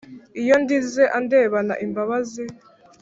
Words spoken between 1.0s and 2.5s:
andebana imbabazi